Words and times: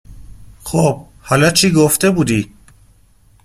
خب 0.63 1.05
حالا 1.21 1.51
چی 1.51 1.71
گفته 1.71 2.09
بودی؟ 2.11 2.51